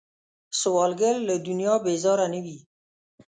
سوالګر 0.59 1.15
له 1.27 1.35
دنیا 1.47 1.73
بیزاره 1.85 2.25
نه 2.33 2.39
وي 2.43 2.57